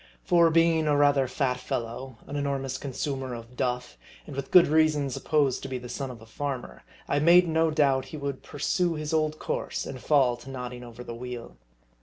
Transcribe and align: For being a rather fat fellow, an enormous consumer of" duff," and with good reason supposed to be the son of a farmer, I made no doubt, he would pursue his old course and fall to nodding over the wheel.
For 0.23 0.49
being 0.49 0.87
a 0.87 0.97
rather 0.97 1.27
fat 1.27 1.57
fellow, 1.59 2.17
an 2.25 2.35
enormous 2.35 2.79
consumer 2.79 3.35
of" 3.35 3.55
duff," 3.55 3.99
and 4.25 4.35
with 4.35 4.49
good 4.49 4.65
reason 4.65 5.11
supposed 5.11 5.61
to 5.61 5.67
be 5.69 5.77
the 5.77 5.89
son 5.89 6.09
of 6.09 6.23
a 6.23 6.25
farmer, 6.25 6.81
I 7.07 7.19
made 7.19 7.47
no 7.47 7.69
doubt, 7.69 8.05
he 8.05 8.17
would 8.17 8.41
pursue 8.41 8.95
his 8.95 9.13
old 9.13 9.37
course 9.37 9.85
and 9.85 10.01
fall 10.01 10.37
to 10.37 10.49
nodding 10.49 10.83
over 10.83 11.03
the 11.03 11.13
wheel. 11.13 11.55